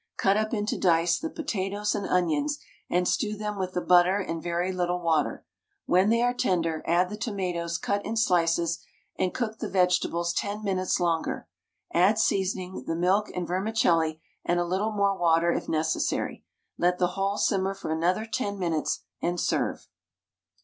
[0.17, 2.57] Cut up into dice the potatoes and onions,
[2.89, 5.45] and stew them with the butter and very little water;
[5.85, 8.79] when they are tender, add the tomatoes cut in slices,
[9.15, 11.47] and cook the vegetables 10 minutes longer.
[11.93, 16.43] Add seasoning, the milk and vermicelli, and a little more water if necessary;
[16.79, 19.87] let the whole simmer for another 10 minutes, and serve.